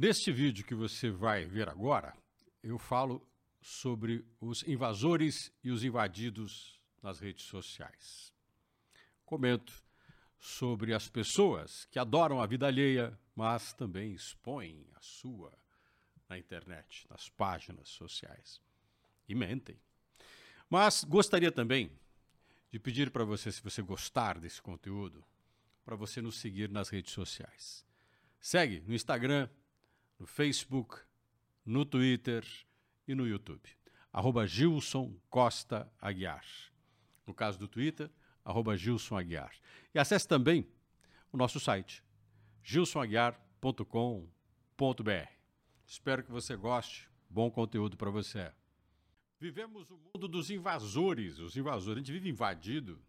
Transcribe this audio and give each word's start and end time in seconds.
Neste 0.00 0.32
vídeo 0.32 0.64
que 0.64 0.74
você 0.74 1.10
vai 1.10 1.44
ver 1.44 1.68
agora, 1.68 2.16
eu 2.62 2.78
falo 2.78 3.22
sobre 3.60 4.24
os 4.40 4.62
invasores 4.62 5.52
e 5.62 5.70
os 5.70 5.84
invadidos 5.84 6.80
nas 7.02 7.20
redes 7.20 7.44
sociais. 7.44 8.32
Comento 9.26 9.74
sobre 10.38 10.94
as 10.94 11.10
pessoas 11.10 11.84
que 11.90 11.98
adoram 11.98 12.40
a 12.40 12.46
vida 12.46 12.66
alheia, 12.66 13.20
mas 13.36 13.74
também 13.74 14.14
expõem 14.14 14.86
a 14.94 15.02
sua 15.02 15.52
na 16.30 16.38
internet, 16.38 17.06
nas 17.10 17.28
páginas 17.28 17.90
sociais. 17.90 18.58
E 19.28 19.34
mentem. 19.34 19.78
Mas 20.70 21.04
gostaria 21.04 21.52
também 21.52 21.92
de 22.72 22.78
pedir 22.78 23.10
para 23.10 23.22
você, 23.22 23.52
se 23.52 23.60
você 23.60 23.82
gostar 23.82 24.38
desse 24.38 24.62
conteúdo, 24.62 25.22
para 25.84 25.94
você 25.94 26.22
nos 26.22 26.40
seguir 26.40 26.70
nas 26.70 26.88
redes 26.88 27.12
sociais. 27.12 27.84
Segue 28.40 28.80
no 28.86 28.94
Instagram, 28.94 29.46
no 30.20 30.26
Facebook, 30.26 30.98
no 31.64 31.86
Twitter 31.86 32.46
e 33.08 33.14
no 33.14 33.26
YouTube. 33.26 33.66
Arroba 34.12 34.46
Gilson 34.46 35.16
Costa 35.30 35.90
Aguiar. 35.98 36.44
No 37.26 37.32
caso 37.32 37.58
do 37.58 37.66
Twitter, 37.66 38.10
arroba 38.44 38.76
Gilson 38.76 39.16
Aguiar. 39.16 39.50
E 39.94 39.98
acesse 39.98 40.28
também 40.28 40.68
o 41.32 41.38
nosso 41.38 41.58
site, 41.58 42.04
gilsonaguiar.com.br. 42.62 45.28
Espero 45.86 46.22
que 46.22 46.30
você 46.30 46.54
goste. 46.54 47.08
Bom 47.28 47.50
conteúdo 47.50 47.96
para 47.96 48.10
você. 48.10 48.52
Vivemos 49.38 49.90
o 49.90 49.96
mundo 49.96 50.28
dos 50.28 50.50
invasores. 50.50 51.38
Os 51.38 51.56
invasores, 51.56 51.96
a 51.96 52.00
gente 52.00 52.12
vive 52.12 52.28
invadido, 52.28 53.00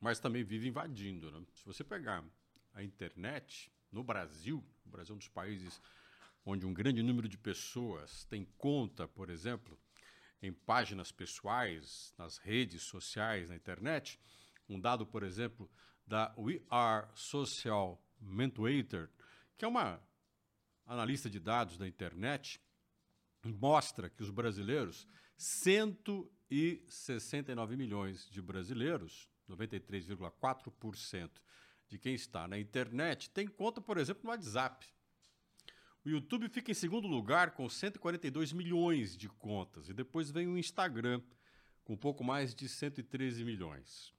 mas 0.00 0.18
também 0.18 0.42
vive 0.42 0.66
invadindo. 0.66 1.30
Né? 1.30 1.40
Se 1.52 1.64
você 1.64 1.84
pegar 1.84 2.24
a 2.74 2.82
internet 2.82 3.70
no 3.92 4.02
Brasil, 4.02 4.64
o 4.84 4.88
Brasil 4.88 5.12
é 5.12 5.14
um 5.14 5.18
dos 5.18 5.28
países 5.28 5.80
onde 6.46 6.64
um 6.64 6.72
grande 6.72 7.02
número 7.02 7.28
de 7.28 7.36
pessoas 7.36 8.24
tem 8.24 8.46
conta, 8.56 9.06
por 9.08 9.28
exemplo, 9.28 9.76
em 10.40 10.52
páginas 10.52 11.10
pessoais, 11.10 12.14
nas 12.16 12.38
redes 12.38 12.84
sociais, 12.84 13.48
na 13.48 13.56
internet. 13.56 14.20
Um 14.68 14.80
dado, 14.80 15.04
por 15.04 15.24
exemplo, 15.24 15.68
da 16.06 16.32
We 16.38 16.62
Are 16.70 17.08
Social 17.16 18.00
Mentorator, 18.20 19.08
que 19.58 19.64
é 19.64 19.68
uma 19.68 20.00
analista 20.86 21.28
de 21.28 21.40
dados 21.40 21.76
da 21.76 21.88
internet, 21.88 22.60
mostra 23.44 24.08
que 24.08 24.22
os 24.22 24.30
brasileiros 24.30 25.08
169 25.36 27.76
milhões 27.76 28.30
de 28.30 28.40
brasileiros, 28.40 29.28
93,4% 29.48 31.28
de 31.88 31.98
quem 31.98 32.14
está 32.14 32.46
na 32.46 32.56
internet, 32.58 33.30
tem 33.30 33.48
conta, 33.48 33.80
por 33.80 33.98
exemplo, 33.98 34.22
no 34.24 34.30
WhatsApp. 34.30 34.86
O 36.06 36.08
YouTube 36.08 36.48
fica 36.48 36.70
em 36.70 36.74
segundo 36.74 37.08
lugar 37.08 37.50
com 37.50 37.68
142 37.68 38.52
milhões 38.52 39.16
de 39.16 39.28
contas. 39.28 39.88
E 39.88 39.92
depois 39.92 40.30
vem 40.30 40.46
o 40.46 40.56
Instagram, 40.56 41.20
com 41.82 41.94
um 41.94 41.96
pouco 41.96 42.22
mais 42.22 42.54
de 42.54 42.68
113 42.68 43.44
milhões. 43.44 44.14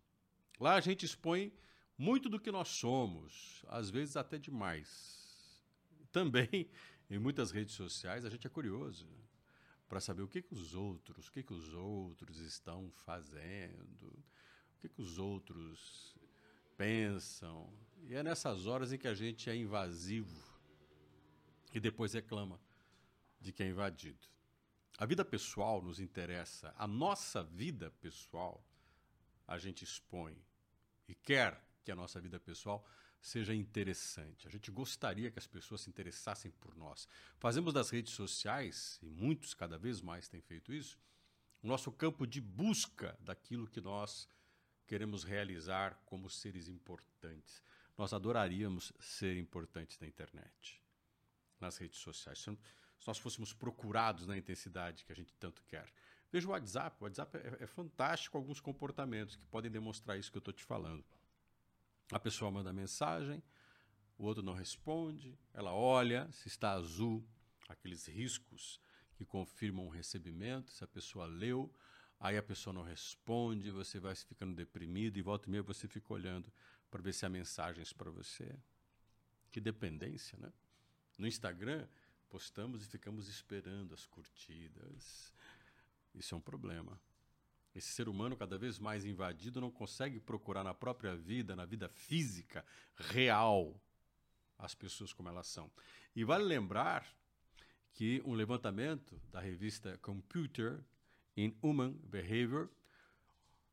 Lá 0.60 0.76
a 0.76 0.82
gente 0.82 1.06
expõe 1.06 1.50
muito 1.98 2.28
do 2.28 2.42
que 2.42 2.52
nós 2.52 2.68
somos, 2.68 3.64
às 3.70 3.90
vezes 3.90 4.18
até 4.18 4.38
demais. 4.38 5.64
Também, 6.12 6.70
em 7.10 7.18
muitas 7.18 7.52
redes 7.52 7.74
sociais, 7.76 8.26
a 8.26 8.30
gente 8.30 8.46
é 8.46 8.50
curioso 8.50 9.08
para 9.88 10.02
saber 10.02 10.24
o 10.24 10.28
que, 10.28 10.42
que 10.42 10.54
os 10.54 10.76
outros, 10.76 11.30
o 11.30 11.32
que, 11.32 11.42
que 11.42 11.54
os 11.54 11.74
outros 11.74 12.38
estão 12.40 12.92
fazendo, 13.06 14.08
o 14.08 14.80
que, 14.82 14.90
que 14.90 15.02
os 15.02 15.18
outros 15.18 16.18
pensam. 16.76 17.74
E 18.04 18.14
é 18.14 18.22
nessas 18.22 18.68
horas 18.68 18.92
em 18.92 18.98
que 18.98 19.08
a 19.08 19.16
gente 19.16 19.50
é 19.50 19.56
invasivo 19.56 20.47
e 21.78 21.80
depois 21.80 22.14
reclama 22.14 22.60
de 23.40 23.54
quem 23.54 23.68
é 23.68 23.70
invadido. 23.70 24.28
A 24.98 25.06
vida 25.06 25.24
pessoal 25.24 25.80
nos 25.80 26.00
interessa, 26.00 26.74
a 26.76 26.88
nossa 26.88 27.44
vida 27.44 27.92
pessoal 28.02 28.66
a 29.48 29.60
gente 29.60 29.84
expõe 29.84 30.36
e 31.08 31.14
quer 31.14 31.64
que 31.84 31.92
a 31.92 31.96
nossa 31.96 32.20
vida 32.20 32.40
pessoal 32.40 32.84
seja 33.22 33.54
interessante. 33.54 34.48
A 34.48 34.50
gente 34.50 34.72
gostaria 34.72 35.30
que 35.30 35.38
as 35.38 35.46
pessoas 35.46 35.82
se 35.82 35.90
interessassem 35.92 36.50
por 36.50 36.76
nós. 36.76 37.08
Fazemos 37.38 37.72
das 37.74 37.92
redes 37.92 38.14
sociais, 38.14 39.00
e 39.04 39.10
muitos 39.12 39.54
cada 39.54 39.78
vez 39.78 40.02
mais 40.02 40.28
têm 40.28 40.42
feito 40.42 40.74
isso, 40.74 40.98
o 41.62 41.68
nosso 41.68 41.92
campo 41.92 42.26
de 42.26 42.42
busca 42.42 43.16
daquilo 43.20 43.68
que 43.68 43.82
nós 43.82 44.28
queremos 44.88 45.24
realizar 45.24 46.02
como 46.08 46.28
seres 46.28 46.68
importantes. 46.68 47.62
Nós 47.96 48.14
adoraríamos 48.14 48.92
ser 49.00 49.38
importantes 49.38 50.00
na 50.00 50.08
internet, 50.08 50.82
nas 51.60 51.78
redes 51.78 52.00
sociais. 52.00 52.40
Se 52.40 52.58
nós 53.06 53.18
fôssemos 53.18 53.54
procurados 53.54 54.26
na 54.26 54.38
intensidade 54.38 55.06
que 55.06 55.12
a 55.12 55.16
gente 55.16 55.34
tanto 55.36 55.64
quer. 55.64 55.92
Veja 56.32 56.48
o 56.48 56.52
WhatsApp. 56.52 56.98
O 57.00 57.04
WhatsApp 57.06 57.38
é, 57.38 57.64
é 57.64 57.68
fantástico 57.68 58.38
alguns 58.38 58.60
comportamentos 58.60 59.36
que 59.36 59.46
podem 59.46 59.72
demonstrar 59.72 60.18
isso 60.18 60.32
que 60.32 60.38
eu 60.38 60.40
estou 60.40 60.54
te 60.54 60.64
falando. 60.64 61.04
A 62.12 62.20
pessoa 62.20 62.50
manda 62.50 62.72
mensagem, 62.72 63.44
o 64.18 64.26
outro 64.26 64.42
não 64.42 64.54
responde, 64.54 65.38
ela 65.54 65.74
olha 65.74 66.30
se 66.32 66.48
está 66.48 66.72
azul, 66.72 67.26
aqueles 67.68 68.08
riscos 68.08 68.80
que 69.16 69.26
confirmam 69.26 69.86
o 69.86 69.90
recebimento, 69.90 70.72
se 70.72 70.84
a 70.84 70.88
pessoa 70.88 71.26
leu, 71.26 71.74
aí 72.20 72.38
a 72.38 72.44
pessoa 72.44 72.74
não 72.74 72.84
responde, 72.84 73.72
você 73.72 74.00
vai 74.00 74.16
ficando 74.16 74.56
deprimido 74.56 75.18
e 75.18 75.22
volta 75.22 75.48
e 75.48 75.52
meia 75.52 75.64
você 75.64 75.88
fica 75.88 76.14
olhando 76.14 76.52
para 76.90 77.02
ver 77.02 77.14
se 77.14 77.26
há 77.26 77.30
mensagens 77.30 77.92
para 77.92 78.10
você. 78.10 78.56
Que 79.52 79.60
dependência, 79.60 80.38
né? 80.40 80.52
No 81.18 81.28
Instagram, 81.28 81.88
postamos 82.30 82.84
e 82.84 82.88
ficamos 82.88 83.28
esperando 83.28 83.94
as 83.94 84.06
curtidas. 84.06 85.34
Isso 86.14 86.36
é 86.36 86.38
um 86.38 86.42
problema. 86.42 87.00
Esse 87.74 87.90
ser 87.90 88.10
humano 88.10 88.36
cada 88.36 88.58
vez 88.58 88.80
mais 88.80 89.06
invadido 89.06 89.62
não 89.62 89.70
consegue 89.70 90.20
procurar 90.20 90.64
na 90.64 90.74
própria 90.74 91.16
vida, 91.16 91.56
na 91.56 91.66
vida 91.66 91.88
física, 91.88 92.66
real, 92.96 93.80
as 94.58 94.74
pessoas 94.74 95.14
como 95.14 95.30
elas 95.30 95.48
são. 95.48 95.70
E 96.16 96.24
vale 96.24 96.44
lembrar 96.44 97.08
que 97.94 98.22
um 98.26 98.34
levantamento 98.34 99.20
da 99.32 99.40
revista 99.40 99.98
Computer 100.00 100.84
in 101.36 101.56
Human 101.62 101.92
Behavior 102.04 102.70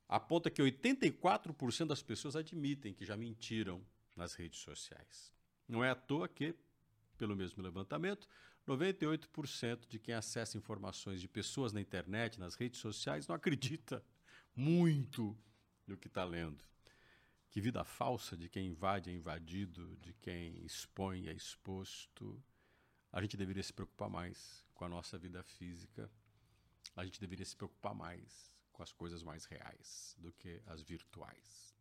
aponta 0.08 0.50
que 0.50 0.62
84% 0.62 1.86
das 1.86 2.02
pessoas 2.02 2.36
admitem 2.36 2.92
que 2.92 3.04
já 3.04 3.16
mentiram 3.16 3.82
nas 4.14 4.34
redes 4.34 4.60
sociais. 4.60 5.32
Não 5.66 5.82
é 5.82 5.90
à 5.90 5.94
toa 5.94 6.28
que, 6.28 6.54
pelo 7.14 7.36
mesmo 7.36 7.62
levantamento, 7.62 8.28
98% 8.66 9.88
de 9.88 9.98
quem 9.98 10.14
acessa 10.14 10.56
informações 10.56 11.20
de 11.20 11.28
pessoas 11.28 11.72
na 11.72 11.80
internet, 11.80 12.40
nas 12.40 12.54
redes 12.54 12.80
sociais, 12.80 13.26
não 13.26 13.34
acredita 13.34 14.04
muito 14.54 15.36
no 15.86 15.96
que 15.96 16.08
está 16.08 16.24
lendo. 16.24 16.64
Que 17.50 17.60
vida 17.60 17.84
falsa 17.84 18.36
de 18.36 18.48
quem 18.48 18.68
invade 18.68 19.10
é 19.10 19.12
invadido, 19.12 19.96
de 20.00 20.12
quem 20.14 20.64
expõe 20.64 21.28
é 21.28 21.32
exposto. 21.32 22.42
A 23.12 23.20
gente 23.22 23.36
deveria 23.36 23.62
se 23.62 23.72
preocupar 23.72 24.10
mais 24.10 24.64
com 24.74 24.84
a 24.84 24.88
nossa 24.88 25.16
vida 25.16 25.42
física. 25.42 26.10
A 26.96 27.04
gente 27.04 27.20
deveria 27.20 27.44
se 27.44 27.54
preocupar 27.54 27.94
mais 27.94 28.52
com 28.72 28.82
as 28.82 28.92
coisas 28.92 29.22
mais 29.22 29.44
reais 29.44 30.16
do 30.18 30.32
que 30.32 30.60
as 30.66 30.82
virtuais. 30.82 31.76